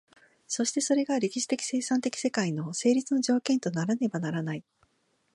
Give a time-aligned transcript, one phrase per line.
[0.47, 4.63] そしてそれが歴史的生産的世界の成立の条件とならねばならない。